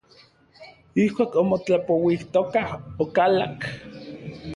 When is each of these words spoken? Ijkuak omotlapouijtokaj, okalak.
Ijkuak 1.03 1.31
omotlapouijtokaj, 1.41 2.71
okalak. 3.03 3.59